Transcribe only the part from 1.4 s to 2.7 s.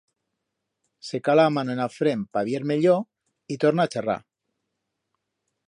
a mano en a frent pa vier